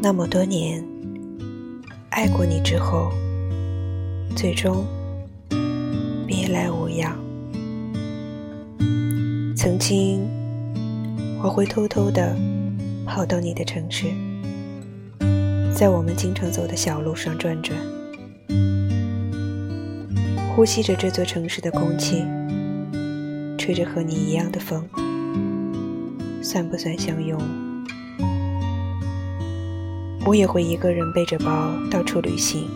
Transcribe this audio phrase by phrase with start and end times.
[0.00, 0.82] 那么多年，
[2.10, 3.10] 爱过你之后，
[4.36, 4.86] 最终
[6.24, 7.16] 别来无恙。
[9.56, 10.24] 曾经，
[11.42, 12.36] 我会偷偷的
[13.04, 14.06] 跑到你的城市，
[15.74, 17.76] 在我们经常走的小路上转转，
[20.54, 22.24] 呼吸着这座城市的空气，
[23.58, 24.88] 吹着和你一样的风，
[26.40, 27.67] 算不算相拥？
[30.28, 32.68] 我也会一个人背着包到处旅行。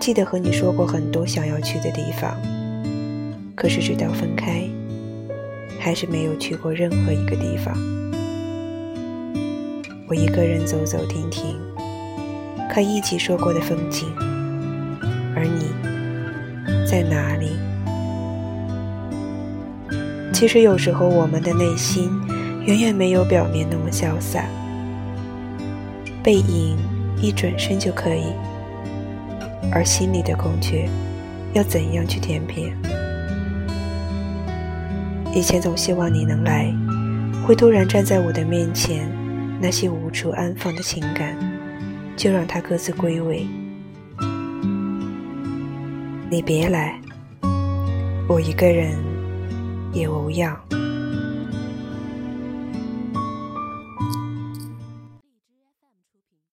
[0.00, 2.36] 记得和你说过很多想要去的地方，
[3.54, 4.68] 可是直到分开，
[5.78, 7.72] 还是没有去过任何一个地方。
[10.08, 11.56] 我一个人走走停停，
[12.68, 14.08] 看一起说过的风景，
[15.36, 15.70] 而你
[16.84, 17.52] 在哪里？
[20.32, 22.10] 其实有时候我们的内心
[22.66, 24.44] 远远没有表面那么潇洒。
[26.22, 26.78] 背影
[27.20, 28.26] 一转身就可以，
[29.72, 30.88] 而心里的空缺
[31.52, 32.72] 要怎样去填平？
[35.34, 36.72] 以前总希望你能来，
[37.44, 39.10] 会突然站在我的面前，
[39.60, 41.36] 那些无处安放的情感，
[42.16, 43.44] 就让它各自归位。
[46.30, 47.00] 你别来，
[48.28, 48.96] 我一个人
[49.92, 50.56] 也无恙。